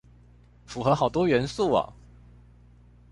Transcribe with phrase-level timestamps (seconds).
[0.65, 1.93] 符合好多元素喔